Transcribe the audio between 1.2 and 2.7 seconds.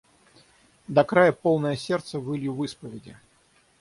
полное сердце вылью в